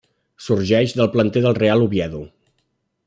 Sorgeix 0.45 0.95
del 1.01 1.09
planter 1.17 1.43
del 1.45 1.57
Real 1.59 1.85
Oviedo. 1.89 2.23